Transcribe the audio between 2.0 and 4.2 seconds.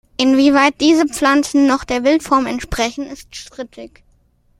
Wildform entsprechen, ist strittig.